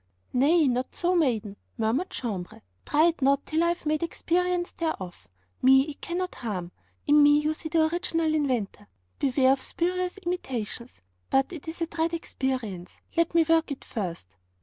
'Nay, 0.33 0.67
not 0.67 0.95
so, 0.95 1.15
maiden,' 1.15 1.57
murmured 1.77 2.09
Jambres, 2.09 2.63
'try 2.87 3.05
it 3.09 3.21
not 3.21 3.45
till 3.45 3.63
I 3.63 3.67
have 3.67 3.85
made 3.85 4.01
experience 4.01 4.71
thereof. 4.71 5.27
Me 5.61 5.81
it 5.83 6.01
cannot 6.01 6.33
harm; 6.33 6.71
in 7.05 7.21
me 7.21 7.37
you 7.37 7.53
see 7.53 7.69
the 7.69 7.85
original 7.85 8.33
inventor; 8.33 8.87
beware 9.19 9.51
of 9.53 9.61
spurious 9.61 10.17
imitations. 10.17 11.01
But 11.29 11.53
it 11.53 11.67
is 11.67 11.81
a 11.81 11.85
dread 11.85 12.15
experience; 12.15 12.99
let 13.15 13.35
me 13.35 13.45
work 13.47 13.69
it 13.69 13.85
first!' 13.85 14.37